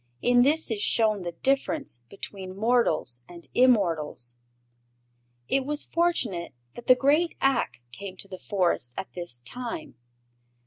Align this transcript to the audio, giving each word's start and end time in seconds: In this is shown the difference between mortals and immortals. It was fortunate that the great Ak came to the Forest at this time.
In 0.23 0.41
this 0.41 0.71
is 0.71 0.81
shown 0.81 1.21
the 1.21 1.33
difference 1.33 2.01
between 2.09 2.57
mortals 2.57 3.23
and 3.29 3.47
immortals. 3.53 4.35
It 5.47 5.63
was 5.63 5.83
fortunate 5.93 6.55
that 6.73 6.87
the 6.87 6.95
great 6.95 7.35
Ak 7.39 7.81
came 7.91 8.17
to 8.17 8.27
the 8.27 8.39
Forest 8.39 8.95
at 8.97 9.13
this 9.13 9.41
time. 9.41 9.93